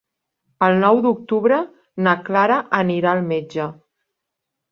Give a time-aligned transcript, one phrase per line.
[0.67, 1.59] El nou d'octubre
[2.07, 3.67] na Clara anirà al metge.